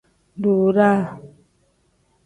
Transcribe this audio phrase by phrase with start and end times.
[0.41, 0.99] Duuraa.